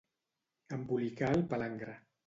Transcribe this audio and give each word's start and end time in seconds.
Embolicar 0.79 1.33
el 1.37 1.47
palangre. 1.53 1.99